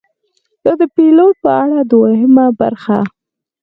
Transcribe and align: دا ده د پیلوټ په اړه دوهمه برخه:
دا 0.63 0.73
ده 0.79 0.85
د 0.89 0.91
پیلوټ 0.95 1.35
په 1.43 1.49
اړه 1.61 1.79
دوهمه 1.91 2.45
برخه: 2.59 2.99